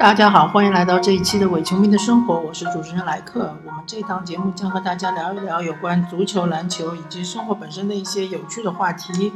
[0.00, 3.54] 大家好，欢迎来到这一期的伪球迷的生活，我是主持人莱克。
[3.66, 9.34] 我们这一档节目将和大家聊一聊有关足球、篮球以及生活本身的一些有趣的话题。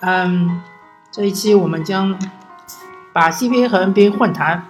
[0.00, 0.62] 嗯，
[1.12, 2.18] 这一期我们将
[3.12, 4.64] 把 CBA 和 NBA 混谈。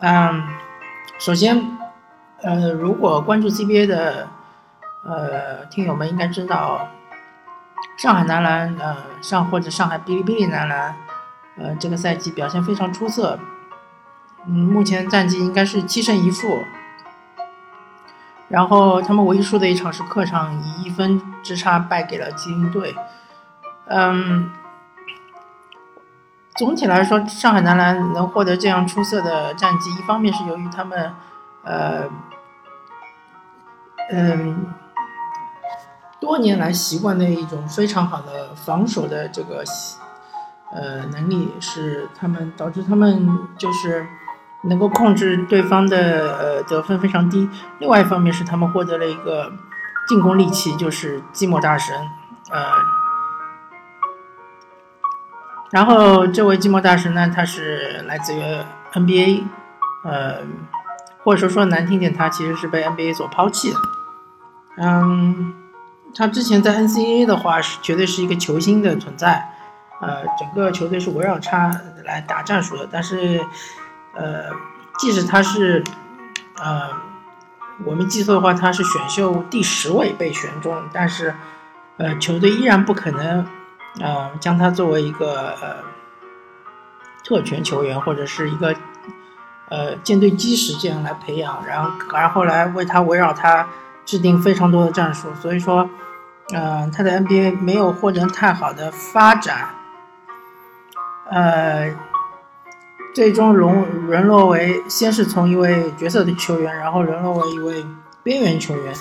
[0.00, 0.44] 嗯，
[1.18, 1.76] 首先，
[2.40, 4.28] 呃，如果关注 CBA 的
[5.04, 6.88] 呃听友们应该知道，
[7.98, 10.96] 上海男篮呃上或者上海哔哩哔哩男篮
[11.58, 13.38] 呃这个赛季表现非常出色。
[14.46, 16.64] 嗯，目前战绩应该是七胜一负，
[18.48, 22.94] 然后他们唯一输的一场是客场以一分之差败给了吉林队。
[23.86, 24.50] 嗯，
[26.56, 31.12] 总体来说，上海男篮能获得这样出色的战绩，一方面是由于他们，
[31.64, 32.04] 呃，
[34.10, 34.66] 嗯，
[36.20, 39.62] 多年来习惯的一种非常好的防守的这个，
[40.72, 44.06] 呃，能力是他们导致他们就是。
[44.68, 49.50] 能够控制对方的呃得分非常低，另外一方面是他们获得了一个
[50.06, 51.96] 进攻利器，就是寂寞大神，
[52.50, 52.60] 呃，
[55.70, 58.42] 然后这位寂寞大神呢，他是来自于
[58.92, 59.44] NBA，
[60.04, 60.38] 呃，
[61.24, 63.76] 或者说说难听点，他其实是被 NBA 所抛弃的，
[64.76, 65.54] 嗯，
[66.14, 69.50] 他之前在 NCAA 的话是绝对是一个球星的存在，
[70.00, 73.40] 呃，整个球队是围绕他来打战术的，但是。
[74.18, 74.50] 呃，
[74.98, 75.84] 即使他是，
[76.56, 76.90] 呃，
[77.84, 81.32] 我没记错的话，他是选秀第十位被选中，但是，
[81.98, 83.46] 呃，球队依然不可能，
[84.00, 85.54] 呃，将他作为一个
[87.24, 88.74] 特权球员或者是一个
[89.68, 93.68] 呃舰队基石这样来培养，然后然后来为他围绕他
[94.04, 95.88] 制定非常多的战术，所以说，
[96.52, 99.68] 呃，他在 NBA 没有获得太好的发展，
[101.30, 101.94] 呃。
[103.14, 107.84] 最终沦沦落为，先是从一位角色的球员，然后沦落为一位
[108.22, 108.94] 边缘球员，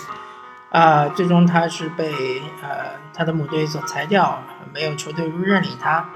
[0.71, 4.41] 啊，最终他是被呃他的母队所裁掉，
[4.73, 6.09] 没有球队认领他，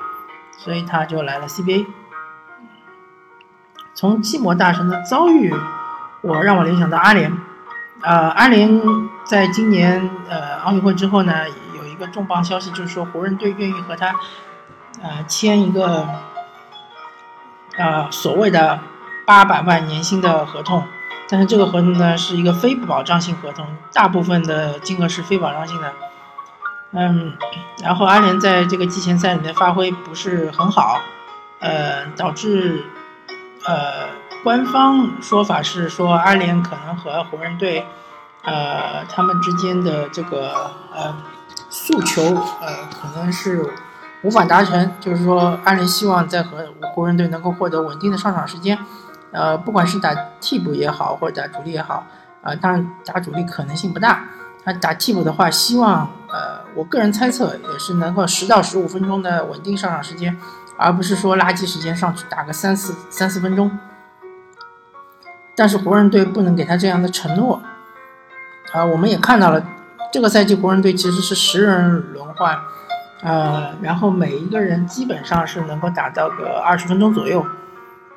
[0.58, 1.86] 所以他就来了 CBA。
[3.94, 5.54] 从寂寞大神的遭遇，
[6.22, 7.32] 我让我联想到阿联，
[8.02, 8.82] 呃，阿联
[9.26, 14.16] 在今年呃奥运会之后呢，有一个重磅消息，就是说湖人队愿意和他
[15.04, 16.08] 呃签一个。
[17.78, 18.80] 呃，所谓的
[19.26, 20.84] 八百万年薪的合同，
[21.30, 25.94] 但是这个合同呢是一个非保障性合同，大部分的金额是非保障性的。
[26.92, 27.34] 嗯，
[27.82, 31.00] 然后阿联在这个季前赛里面发挥不是很好，
[31.60, 32.84] 呃，导致
[33.66, 34.10] 呃
[34.44, 37.88] 官方说法是说阿联可能和湖人队
[38.44, 41.16] 呃他们之间的这个呃
[41.70, 42.22] 诉求
[42.60, 43.74] 呃可能是。
[44.24, 48.78] 无法达成，就是说，阿联希望在和湖人队能够获得稳定的上场时间，
[49.32, 52.06] 呃，不管是打替补也好，或者打主力也好，
[52.44, 54.26] 啊，当然打主力可能性不大。
[54.64, 60.38] 他打替补的话，希望，呃，我个人猜测也是能够十到十五分钟的稳定上场时间，
[60.78, 63.72] 而不是说垃圾时间上去打个三四三四分钟。
[65.56, 67.60] 但是湖人队不能给他这样的承诺，
[68.72, 69.66] 啊，我们也看到了，
[70.14, 72.56] 这个赛季湖人队其实是十人轮换。
[73.24, 77.46] 呃，然后每一个人基本上是能够打到个二十分钟左右，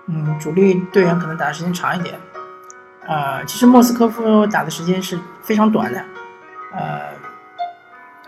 [0.06, 2.18] 嗯，主力队员可能打的时间长一点，
[3.06, 6.02] 呃，其实莫斯科夫打的时间是非常短的，
[6.72, 7.00] 呃，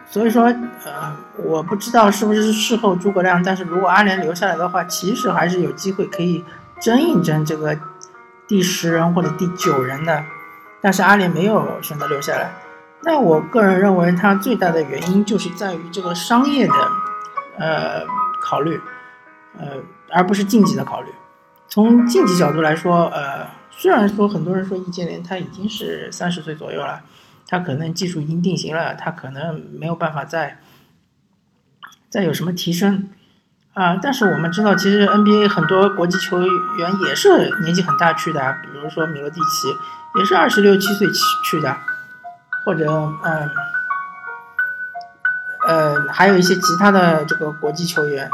[0.07, 0.45] 所以说，
[0.85, 6.45] 呃，我不知道是不是事后诸葛亮，但是如果阿联留下来的话，其实还是有机会可以
[6.79, 7.75] 争一争这个
[8.47, 10.23] 第十人或者第九人的，
[10.83, 12.51] 但是阿联没有选择留下来。
[13.07, 16.75] 那我个人认为，它最大的原因就是在于这个商业的，
[17.57, 18.05] 呃，
[18.43, 18.81] 考虑，
[19.57, 19.77] 呃，
[20.11, 21.09] 而不是竞技的考虑。
[21.69, 27.01] 从竞技角度来说，呃，虽然说很多人说易建联他已经是三十岁左右了，
[27.47, 30.59] 他可能技术已经定型了，他可能没有办法再
[32.11, 33.09] 再有什么提升，
[33.75, 39.69] 啊，但是我们知道，其实 NBA 很多国际球员也是年纪很大去的，比如说米罗蒂奇
[40.19, 41.77] 也是二十六七岁去去的。
[42.67, 42.91] 或者
[43.23, 43.51] 嗯，
[45.69, 48.29] 呃，还有一些其他的这个国际球员，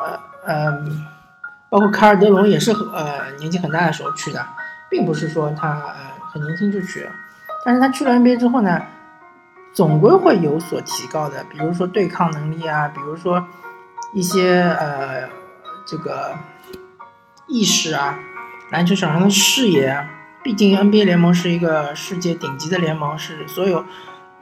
[0.00, 1.04] 呃嗯，
[1.68, 4.46] 包括卡尔德隆也是呃年纪很大的时候去的，
[4.88, 5.94] 并不是说他呃
[6.32, 7.10] 很年轻就去了，
[7.64, 8.80] 但是他去了 NBA 之后呢，
[9.74, 13.44] 总归会有所提高的，比如说对抗能力啊，比如说
[14.14, 15.28] 一些呃
[15.84, 16.32] 这个
[17.48, 18.16] 意识啊，
[18.70, 20.10] 篮球场上的视野啊。
[20.46, 23.84] 毕竟 NBA 联盟是一个世界顶级的联盟，是所有，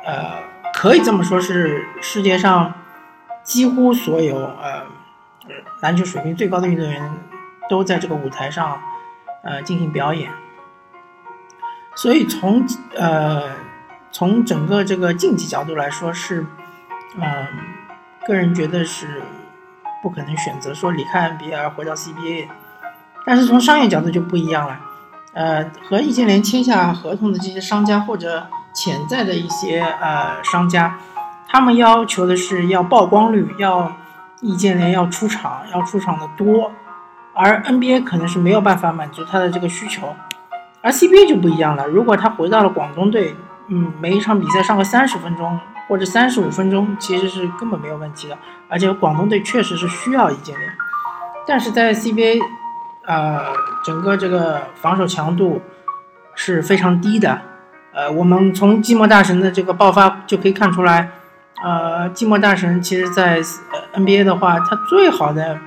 [0.05, 0.35] 呃，
[0.75, 2.75] 可以这么说，是世界上
[3.43, 4.83] 几乎所有呃
[5.81, 7.11] 篮球水平最高的运动员
[7.71, 8.79] 都在这个舞台上
[9.45, 10.31] 呃进行表演。
[11.97, 13.57] 所以从呃
[14.13, 16.45] 从整个这个竞技角度来说是，
[17.17, 17.47] 嗯，
[18.27, 19.23] 个人觉得是
[20.03, 22.49] 不可能选择说离开 NBA 而回到 CBA。
[23.25, 24.79] 但是从商业角度就不一样了，
[25.35, 30.97] 呃，和易建联签下合同的这些商家或者潜在的一些呃商家，
[31.49, 33.93] 他们要求的是要曝光率，要
[34.41, 36.71] 易建联要出场，要出场的多，
[37.33, 40.15] 而 NBA 可能是没有办法满足他的这个需求，
[40.83, 43.35] 而 CBA 就不一样了，如果他回到了广东队，
[43.67, 45.59] 嗯，每一场比赛上个三十分钟
[45.89, 48.39] 或者三十五分钟，其实是根本没有问题的，
[48.69, 50.73] 而且广东队确实是需要易建联，
[51.45, 52.39] 但是在 CBA。
[53.07, 53.45] 呃，
[53.85, 55.61] 整个这个防守强度
[56.35, 57.41] 是非常低的。
[57.93, 61.11] 呃，我们从寂寞大神的这个爆发就可以看出来，
[61.63, 63.41] 呃，寂寞大神其实在
[63.95, 65.59] NBA 的话，他最好的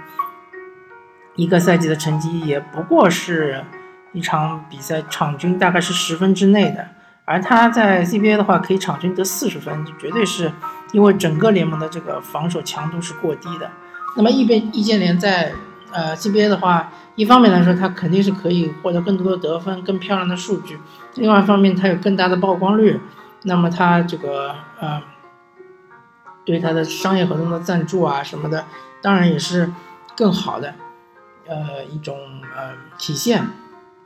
[1.36, 3.64] 一个赛季的成绩也不过是
[4.12, 6.88] 一场比赛场均大概是十分之内的，
[7.24, 10.52] 而他在 CBA 的话可以场均得四十分，绝对是
[10.92, 13.70] 因为整个联盟的这个防守强度是过低的。
[14.18, 15.54] 那么易变易建联在
[15.94, 16.92] 呃 CBA 的话。
[17.18, 20.76] 一方面来说，他肯定是可以获得更多的得分、更漂亮的数据；
[21.16, 23.00] 另外一方面，他有更大的曝光率，
[23.42, 25.02] 那么他这个呃，
[26.46, 28.66] 对他的商业合同的赞助啊什么的，
[29.02, 29.72] 当然也是
[30.16, 30.76] 更好的
[31.48, 32.16] 呃一种
[32.56, 33.48] 呃体现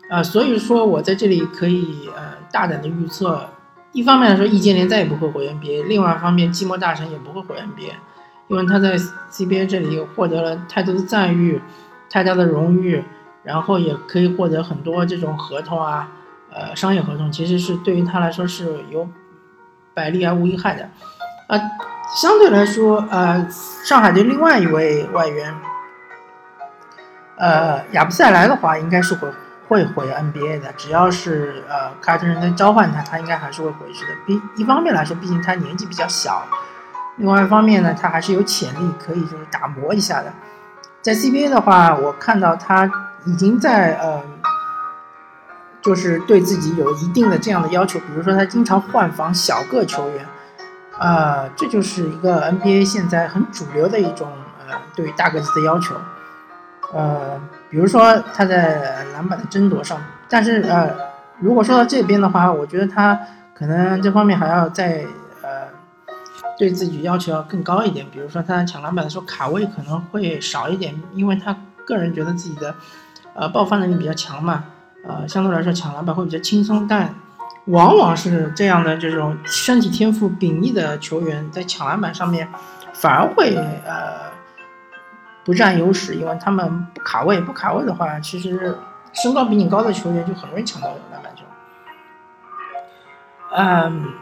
[0.10, 0.24] 啊。
[0.24, 3.50] 所以说我在这里可以呃大胆的预测，
[3.92, 7.92] 一方面来说，易建联再也不会回 NBA；另外一方面，寂寞大神也不会回 NBA，
[8.48, 11.62] 因为他在 CBA 这里获得了太多的赞誉。
[12.12, 13.04] 太大的荣誉，
[13.42, 16.10] 然后也可以获得很多这种合同啊，
[16.52, 19.08] 呃，商业合同，其实是对于他来说是有
[19.94, 20.90] 百利而无一害的，
[21.48, 21.58] 呃，
[22.22, 25.56] 相对来说，呃，上海的另外一位外援，
[27.38, 29.30] 呃，亚布塞莱的话，应该是会
[29.70, 34.12] 会回 NBA 的，只要是呃凯尔特人在召唤他，他应该还是会回去的。
[34.28, 36.46] 毕一方面来说，毕竟他年纪比较小，
[37.16, 40.34] 另外一方面呢，他还是有潜力可以就是打磨一下的。
[41.02, 42.90] 在 CBA 的话，我看到他
[43.26, 44.22] 已经在呃，
[45.82, 50.26] 就是对自己有一定的这样的要求，比如说他经常换防小个球员，
[51.00, 54.28] 啊，这就是一个 NBA 现在很主流的一种
[54.60, 55.96] 呃对于大个子的要求，
[56.94, 59.98] 呃，比如说他在篮板的争夺上，
[60.30, 60.88] 但是呃，
[61.40, 63.20] 如果说到这边的话，我觉得他
[63.56, 65.04] 可能这方面还要再。
[66.62, 72.76] 对自己要求要更高一点，比如说他抢篮板的时候卡位可能会少一点，因为他个人觉得自己的，
[73.34, 74.66] 呃，爆发能力比较强嘛，
[75.08, 76.88] 呃，相对来说抢篮板会比较轻松。
[76.88, 77.16] 但
[77.66, 82.48] 往往是这样的这种身体天赋秉异的球员，在抢篮板上面
[82.94, 84.30] 反而会呃
[85.44, 88.78] 不占优势，因为他们不卡位，不卡位的话，其实
[89.14, 91.44] 身高比你高的球员就很容易抢到篮板球。
[93.56, 94.14] 嗯。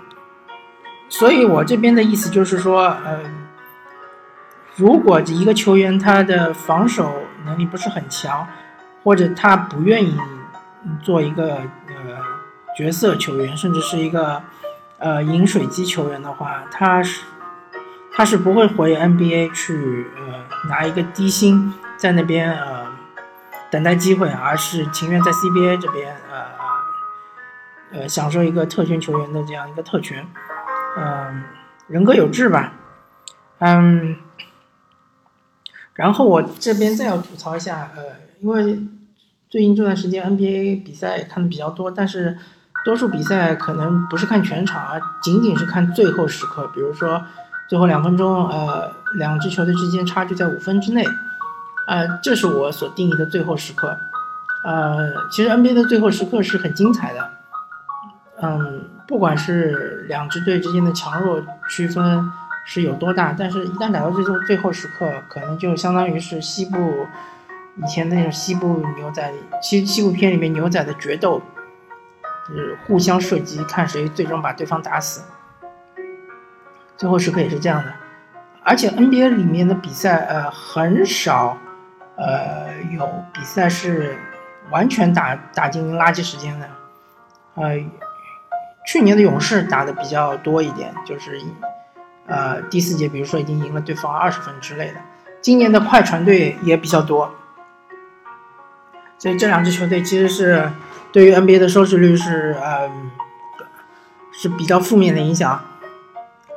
[1.10, 3.48] 所以，我这边的意思就是说，嗯，
[4.76, 7.12] 如果一个球员他的防守
[7.46, 8.48] 能力不是很强，
[9.04, 10.16] 或者他不愿意
[11.02, 11.56] 做一个
[11.88, 12.18] 呃
[12.78, 14.42] 角色球员，甚至是一个
[15.00, 17.24] 呃饮水机球员的话，他是
[18.14, 22.86] 他是不会回 NBA 去呃拿一个低薪在那边呃
[23.72, 30.26] 等待机会，而是情愿在 CBA 这边呃呃享受一个特权球员的这样一个特权。
[30.98, 31.44] 嗯，
[31.88, 32.74] 人各有志吧。
[33.60, 34.16] 嗯，
[35.94, 38.04] 然后我这边再要吐槽一下，呃，
[38.40, 38.80] 因为
[39.50, 42.38] 最近这段时间 NBA 比赛看的比较多，但是
[42.84, 47.24] 多数比赛可能不是看全场，而仅仅是看最后时刻，比如说
[47.70, 51.06] 最后两分钟，呃，两支球队之间差距在五分之内，
[51.88, 53.98] 呃，这是我所定义的最后时刻。
[54.64, 57.30] 呃，其实 NBA 的最后时刻是很精彩的。
[58.42, 58.90] 嗯。
[59.10, 61.40] 不管是两支队之间的强弱
[61.70, 62.32] 区分
[62.66, 67.06] 是有多大，但是一旦打到最后最后时刻，可能就相当于是西部
[67.76, 71.40] 以前那种西部牛仔西西部片里面牛仔的决斗，
[72.48, 75.24] 就是互相射击，看谁最终把对方打死。
[76.98, 77.94] 最后时刻也是这样的，
[78.64, 81.56] 而且 NBA 里面的比赛，呃，很少，
[82.18, 84.18] 呃，有比赛是
[84.72, 86.68] 完全打打进垃圾时间的，
[87.54, 87.80] 呃。
[88.92, 91.40] 去年的勇士打的比较多一点，就是，
[92.26, 94.96] 呃，第四节，比如说已经赢了对方二十分之类的。
[95.42, 97.32] 今年的快船队也比较多，
[99.20, 100.72] 所以这两支球队其实是
[101.12, 102.90] 对于 NBA 的收视率是呃
[104.32, 105.64] 是比较负面的影响。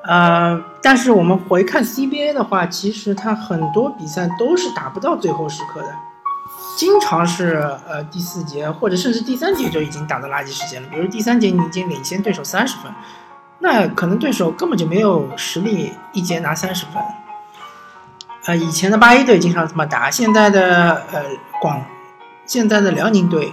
[0.05, 5.95] 呃，但是我们回看 CBA 的话，其实它很多比赛都是打不到最后时刻的。
[6.77, 10.89] 经常是呃第四节或者甚至第三节就已经打到垃圾时间了。
[10.89, 12.93] 比如第三节你已经领先对手三十分，
[13.59, 16.95] 那可能对手根本就没有实力一节拿三十分。
[18.47, 21.23] 呃，以前的八一队经常这么打，现在的呃
[21.61, 21.85] 广，
[22.47, 23.53] 现在的辽宁队，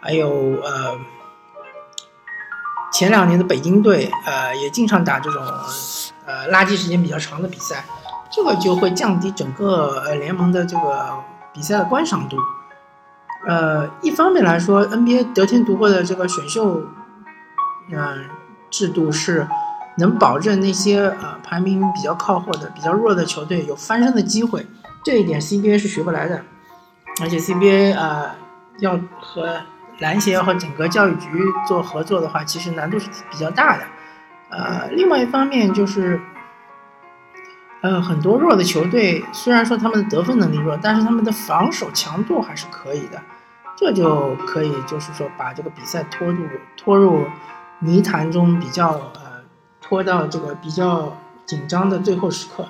[0.00, 0.28] 还有
[0.62, 0.98] 呃
[2.92, 5.42] 前两年的北京队，呃也经常打这种
[6.26, 7.84] 呃垃圾时间比较长的比赛，
[8.30, 11.14] 这个就会降低整个呃联盟的这个
[11.54, 12.36] 比赛的观赏度。
[13.46, 16.82] 呃，一方面来说，NBA 得天独厚的这个选秀，
[17.92, 18.24] 嗯，
[18.70, 19.46] 制度是
[19.98, 24.66] 能保证那些呃排名比较靠后的、比较弱的球队有翻身的机会，
[25.04, 26.42] 这一点 CBA 是学不来的。
[27.22, 28.30] 而且 CBA 呃
[28.80, 29.60] 要和
[30.00, 31.28] 篮协和整个教育局
[31.68, 33.84] 做合作的话，其实难度是比较大的。
[34.50, 36.20] 呃，另外一方面就是，
[37.80, 43.22] 呃，很多弱的球队虽然说他们的得分能力弱，但是他们的防守强度还是可以的。
[43.78, 46.46] 这就可以，就是说把这个比赛拖入
[46.78, 47.26] 拖入
[47.80, 49.44] 泥潭中，比较呃
[49.82, 51.14] 拖到这个比较
[51.44, 52.66] 紧张的最后时刻。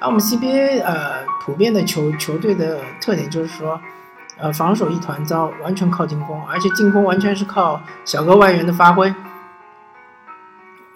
[0.00, 3.80] 而我们 CBA 呃普遍的球球队的特点就是说，
[4.36, 9.14] 呃防守一团糟，完全靠进攻，而且进攻完全是靠小个外援的发挥。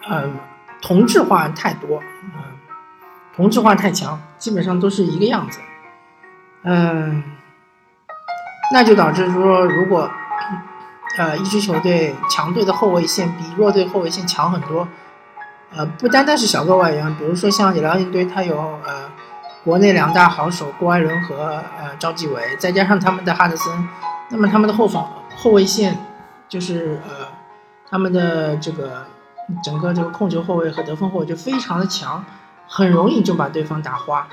[0.05, 0.29] 呃，
[0.81, 2.31] 同质化太多，嗯，
[3.35, 5.59] 同质化太强，基本上都是一个样子，
[6.63, 7.23] 嗯。
[8.71, 10.09] 那就导致说，如果，
[11.17, 14.87] 呃，一支球队强队的后卫线比弱队后卫线强很多，
[15.75, 19.09] 呃，不单单是小个外援，比如说像辽宁队，他有呃
[19.63, 23.87] 国内两大好手郭艾伦和呃赵继伟，再加上他们的哈德森，
[24.29, 25.97] 那么他们的后防后卫线
[26.47, 27.27] 就是呃
[27.89, 29.05] 他们的这个
[29.63, 32.23] 整个这个控球后卫和得分后卫就非常的强，
[32.67, 34.27] 很容易就把对方打花。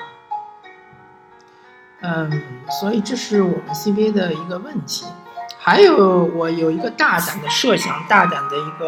[2.02, 2.42] 嗯，
[2.80, 5.06] 所以这是我们 CBA 的一个问题。
[5.58, 8.86] 还有，我有一个大胆的设想，大胆的一个，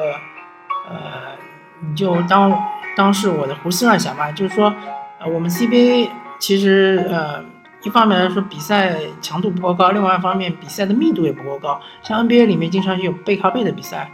[0.89, 1.37] 呃，
[1.81, 2.57] 你就当
[2.97, 4.31] 当是我的胡思乱想吧。
[4.31, 4.73] 就是说，
[5.19, 7.43] 呃，我们 CBA 其实，呃，
[7.83, 11.81] 一方面来说比赛强度不够高，另外一方面比赛的密度也不够高。
[12.03, 14.11] 像 NBA 里面经常有背靠背的比赛，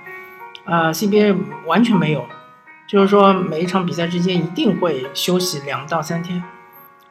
[0.65, 1.37] 呃，CBA
[1.67, 2.25] 完全没有，
[2.87, 6.43] 就是说每一场比赛之间一定会休息两到三天。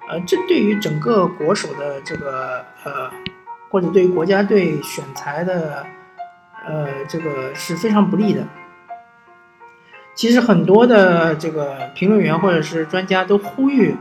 [0.10, 3.10] 呃，这对于整个国手的这个呃，
[3.70, 5.86] 或者对于国家队选材的
[6.66, 8.46] 呃，这个是非常不利的。
[10.14, 13.96] 其实很多的这个评论员或者是专家都呼吁，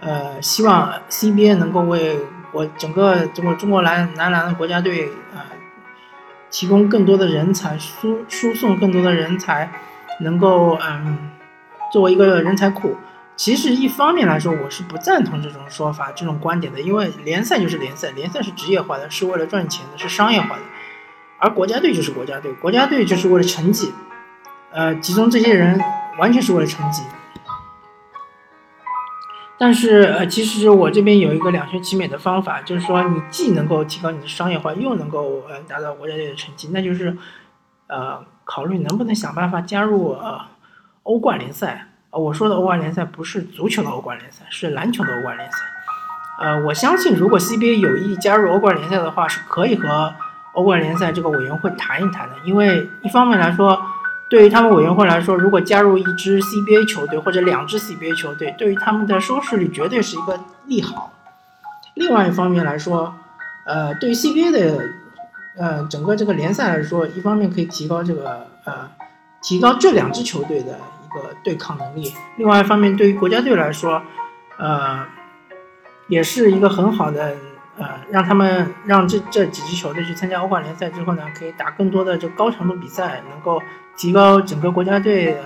[0.00, 2.18] 呃，希望 CBA 能够为
[2.52, 5.40] 我整个这个中国男男篮的国家队呃，
[6.50, 9.70] 提供更多的人才，输输送更多的人才，
[10.20, 11.30] 能够嗯，
[11.92, 12.96] 作为一个人才库。
[13.36, 20.62] 其实一方面来说，我是不赞同这种说法、这种观点的，因为联赛就是联赛，联赛是职业化的，是为了赚钱的，是商业化的，
[21.38, 23.92] 而国家队就是国家队，国家队就是为了成绩，
[24.72, 25.78] 呃，集中这些人
[26.18, 27.02] 完全是为了成绩。
[29.58, 37.16] 但是呃，其实我这边有一个两全其美的方法，就是说你既能够提高你的商业化，又能够呃达到国家队的成绩，那就是
[37.86, 40.40] 呃考虑能不能想办法加入呃
[41.02, 41.92] 欧冠联赛。
[42.10, 45.58] 我说的欧冠联赛不是足球的欧冠联赛，是篮球的欧冠联赛。
[46.40, 50.14] 呃，我相信如果 CBA 有意加入欧冠联赛的话，是可以和
[50.54, 52.36] 欧冠联赛这个委员会谈一谈的。
[52.44, 53.78] 因为一方面来说，
[54.30, 61.12] 对于他们委员会来说，如果加入一支 CBA 球队或者两支 CBA 球队，对于他们的收视率绝对是一个利好。
[61.94, 63.14] 另外一方面来说，
[63.66, 64.88] 呃，对于 CBA 的
[65.58, 68.88] 呃整个这个联赛来说，一方面可以提高这个呃
[69.42, 70.78] 提高这两支球队的。
[71.16, 74.02] 个对抗能力，另外一方面，对于国家队来说，
[74.58, 75.06] 呃，
[76.08, 77.34] 也是一个很好的，
[77.78, 83.62] 呃，让他们让这这几支球队去参加欧冠联赛之后呢，可以打更多的这高强度比赛，能够
[83.96, 85.42] 提高整个国家队的，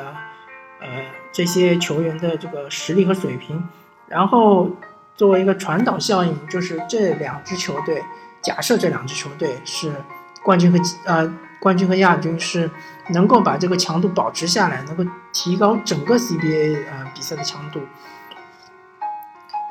[0.81, 0.89] 呃，
[1.31, 3.63] 这些球员的这个实力和水平。
[4.09, 4.71] 然后
[5.17, 8.03] 作为一个传导效应，就是这两支球队，
[8.43, 9.93] 假设这两支球队是
[10.43, 11.33] 冠军和呃。
[11.61, 12.71] 冠军和亚军是
[13.13, 17.81] 能够把这个强度保持下来，能够提高整个 CBA 呃比赛的强度。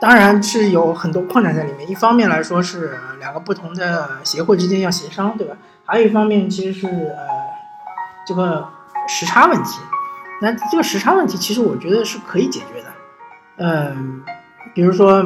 [0.01, 1.89] 当然是有很多困难在里面。
[1.89, 5.58] 一方面来说是两个不同的协会之间要协商，对吧？
[5.86, 7.27] 还有一方面其实是呃
[8.25, 8.69] 这个
[9.08, 9.79] 时差问题。
[10.41, 12.88] 那这个时差问题其实我觉得是可以解决的。
[13.58, 14.24] 嗯，
[14.74, 15.24] 比如说，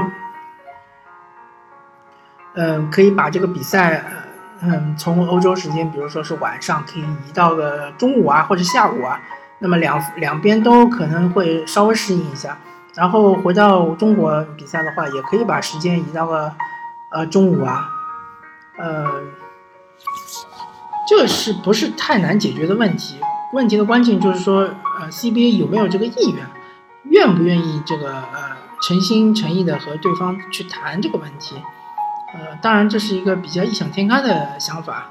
[2.55, 4.03] 嗯，可以把这个比赛。
[4.65, 9.19] 嗯，从欧洲时间，比如说是晚上，可以移到个中午啊，或者下午啊，
[9.59, 12.57] 那么两两边都可能会稍微适应一下。
[12.95, 16.53] 然后回到中国比赛的话，也可以把时间移到个
[17.11, 17.89] 呃中午啊，
[18.77, 19.05] 呃，
[21.09, 23.17] 这是不是太难解决的问题？
[23.51, 26.45] 问题的关键就是说，呃，CBA 有没有这个意愿，
[27.03, 31.55] 愿不愿意这个呃诚心诚意的和对方去谈这个问题？
[32.33, 35.09] 呃，当然这是一个比较异想天开的想法，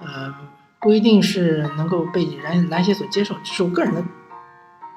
[0.00, 0.34] 呃，
[0.80, 4.02] 不一定是能够被篮篮协所接受，这是我个人的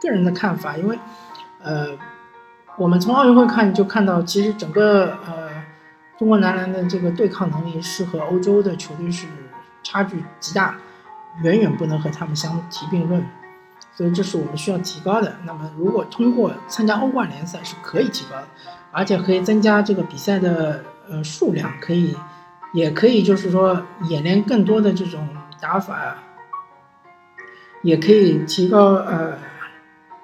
[0.01, 0.99] 个人的看法，因为
[1.61, 1.87] 呃，
[2.77, 5.49] 我们从奥运会看就看到，其实整个呃。
[6.19, 9.25] 中国男篮的这个对抗能力是和欧洲的球队是
[9.81, 10.75] 差距极大，
[11.41, 13.25] 远远不能和他们相提并论，
[13.95, 15.37] 所以这是我们需要提高的。
[15.45, 18.47] 那么，如果通过参加欧冠联赛是可以提高的，
[18.91, 22.15] 而且可以增加这个比赛的呃数量，可以，
[22.73, 25.27] 也可以就是说演练更多的这种
[25.59, 26.15] 打法，
[27.81, 29.37] 也可以提高呃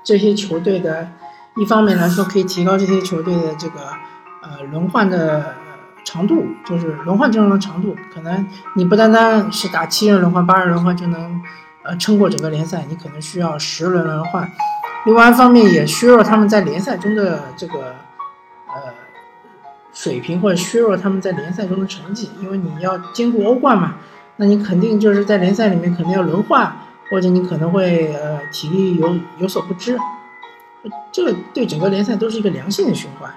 [0.04, 1.10] 这些球队的，
[1.58, 3.80] 一方面来说可以提高这些球队的这个
[4.44, 5.56] 呃轮换的。
[6.08, 11.42] 长度就是轮换阵容的长度，可能你不单单是打七人轮换、八人轮换就能，
[11.82, 14.48] 呃，撑过整个联赛，你可能需要十轮轮换。
[15.08, 17.96] 另外一方面也削弱他们在联赛中的这个，
[18.68, 18.94] 呃，
[19.96, 23.96] 水平或者削弱他们在联赛中的成绩，因为你要兼顾欧冠嘛，
[24.36, 26.78] 那你肯定就是在联赛里面肯定要轮换，
[27.10, 29.98] 或者你可能会呃体力有有所不支，
[31.14, 33.34] 这个对整个联赛都是一个良性的循环。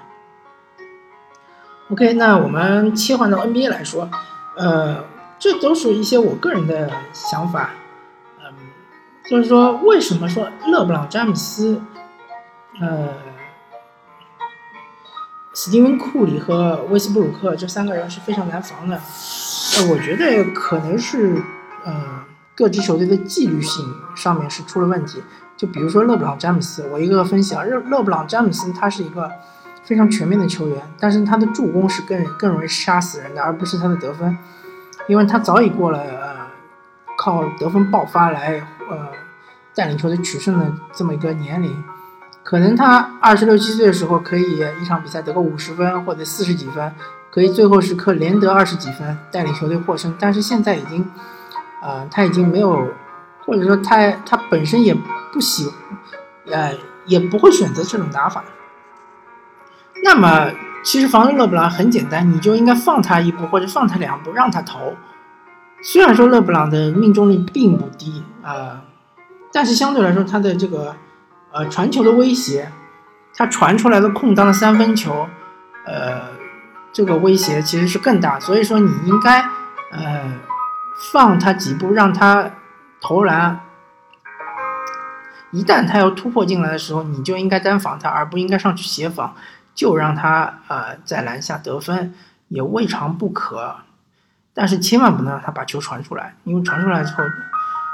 [1.91, 4.09] OK，那我们切换到 NBA 来说，
[4.57, 5.03] 呃，
[5.39, 7.71] 这都是一些我个人的想法，
[8.37, 8.53] 嗯，
[9.29, 11.81] 就是说为什么说勒布朗詹姆斯，
[12.81, 13.07] 呃，
[15.61, 21.35] 斯蒂文库里和威斯布鲁克这三个人是非常难防的，呃，我觉得可能是
[21.83, 22.23] 呃
[22.55, 23.85] 各支球队的纪律性
[24.15, 25.21] 上面是出了问题，
[25.57, 29.29] 就比如说勒布朗詹姆斯，我一个个分析啊，勒勒布朗詹姆斯他是一个。
[29.83, 34.37] 非常全面的球员，但是他的助攻是更更容易杀死人的，而不是他的得分，
[35.07, 36.35] 因为他早已过了呃
[37.17, 39.07] 靠得分爆发来呃
[39.73, 41.83] 带领球队取胜的这么一个年龄。
[42.49, 46.91] 可能他二十六七岁的时候可以一场比赛得个五十分或者四十几分，
[47.29, 50.15] 可以最后时刻连得二十几分带领球队获胜。
[50.17, 51.07] 但是现在已经
[51.83, 52.87] 呃他已经没有，
[53.45, 54.95] 或者说他他本身也
[55.31, 55.71] 不喜
[56.49, 56.73] 呃
[57.05, 58.43] 也不会选择这种打法。
[60.03, 60.51] 那么，
[60.83, 64.95] 其实防勒布朗很简单，你就应该放他一步或者放他两步，让他投。
[65.83, 68.81] 虽然说勒布朗的命中率并不低啊，
[69.53, 70.95] 但是相对来说，他的这个
[71.51, 72.71] 呃传球的威胁，
[73.35, 75.27] 他传出来的空当的三分球，
[75.85, 76.21] 呃，
[76.91, 78.39] 这个威胁其实是更大。
[78.39, 79.41] 所以说，你应该
[79.91, 80.39] 呃
[81.11, 82.51] 放他几步，让他
[83.01, 83.59] 投篮。
[85.51, 89.35] 一旦他要突破进来的时候，你就应该单防他，而不应该上去协防。
[89.75, 92.13] 就让他呃在篮下得分
[92.49, 93.77] 也未尝不可，
[94.53, 97.23] 但是千万不能让他把球传出来，因为传出来之后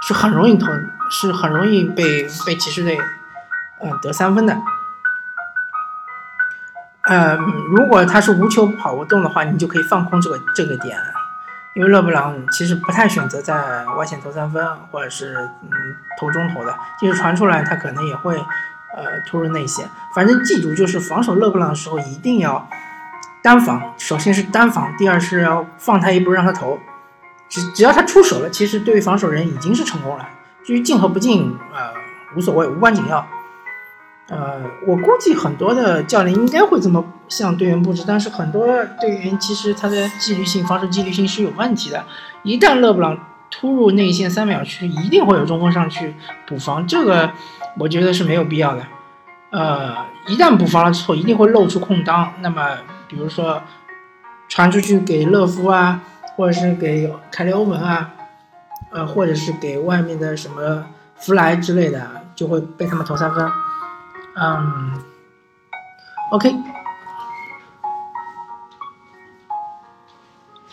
[0.01, 0.65] 是很容易投，
[1.11, 2.99] 是很容易被被骑士队
[3.81, 4.57] 嗯得三分的。
[7.09, 7.37] 嗯，
[7.75, 10.97] 如果他是无球跑不动的话，你就可以放空这个这个点，
[11.75, 15.69] 因为勒布朗其实不太选择在外线投三分，或者是嗯
[16.19, 18.43] 投中投的，即使传出来，他可能也会。
[18.97, 22.65] 呃，突入内线，反正记住，就是防守勒布朗的时候一定要
[23.43, 23.93] 单防。
[23.97, 26.79] 首先是单防，第二是要放他一步让他投。
[27.49, 30.25] 只只要他出手了，其实对于防守人已经是成功了。
[30.63, 31.91] 至于进和不进，呃，
[32.37, 33.27] 无所谓，无关紧要。
[34.29, 38.67] 呃，我估计很多的教练应该会这么向队员布置，但是很多
[38.99, 42.03] 队员其实他的纪律性、防守纪律性是有问题的。
[42.43, 43.17] 一旦勒布朗
[43.49, 46.15] 突入内线三秒区，一定会有中锋上去
[46.47, 46.85] 补防。
[46.87, 47.31] 这个。
[47.77, 48.81] 我觉得是没有必要的，
[49.49, 49.93] 呃，
[50.27, 52.31] 一旦补防了之后，一定会露出空当。
[52.39, 52.69] 那么，
[53.05, 53.61] 比如说
[54.47, 55.99] 传出去给勒夫啊，
[56.37, 58.11] 或者是给凯利欧文啊，
[58.91, 60.85] 呃，或者是给外面的什么
[61.17, 63.45] 弗莱之类的，就会被他们投三分。
[64.35, 64.91] 嗯
[66.31, 66.74] ，OK。